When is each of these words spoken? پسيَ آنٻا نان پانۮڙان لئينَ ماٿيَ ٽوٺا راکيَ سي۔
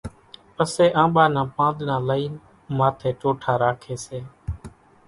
پسيَ 0.55 0.85
آنٻا 1.01 1.25
نان 1.33 1.47
پانۮڙان 1.55 2.01
لئينَ 2.09 2.33
ماٿيَ 2.77 3.09
ٽوٺا 3.19 3.53
راکيَ 3.61 3.95
سي۔ 4.05 4.19